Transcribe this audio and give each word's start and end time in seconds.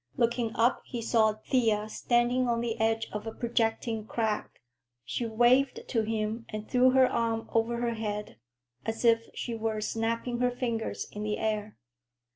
Looking 0.17 0.55
up, 0.55 0.81
he 0.85 0.99
saw 0.99 1.33
Thea 1.33 1.87
standing 1.87 2.47
on 2.47 2.61
the 2.61 2.79
edge 2.79 3.07
of 3.13 3.27
a 3.27 3.31
projecting 3.31 4.07
crag. 4.07 4.49
She 5.05 5.27
waved 5.27 5.81
to 5.89 6.01
him 6.01 6.47
and 6.49 6.67
threw 6.67 6.89
her 6.89 7.05
arm 7.07 7.47
over 7.53 7.77
her 7.81 7.93
head, 7.93 8.37
as 8.83 9.05
if 9.05 9.29
she 9.35 9.53
were 9.53 9.79
snapping 9.79 10.39
her 10.39 10.49
fingers 10.49 11.05
in 11.11 11.21
the 11.21 11.37
air. 11.37 11.77